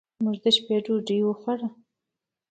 موږ 0.23 0.37
د 0.43 0.45
شپې 0.55 0.75
ډوډۍ 0.85 1.19
وخوړه. 1.23 1.67